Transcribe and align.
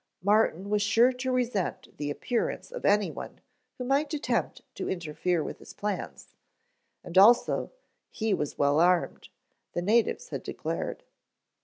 Martin 0.23 0.67
was 0.71 0.81
sure 0.81 1.13
to 1.13 1.31
resent 1.31 1.95
the 1.97 2.09
appearance 2.09 2.71
of 2.71 2.85
anyone 2.85 3.39
who 3.77 3.83
might 3.83 4.11
attempt 4.15 4.63
to 4.73 4.89
interfere 4.89 5.43
with 5.43 5.59
his 5.59 5.73
plans, 5.73 6.33
and 7.03 7.19
also, 7.19 7.71
he 8.09 8.33
was 8.33 8.57
well 8.57 8.79
armed, 8.79 9.29
the 9.73 9.81
natives 9.83 10.29
had 10.29 10.41
declared. 10.41 11.03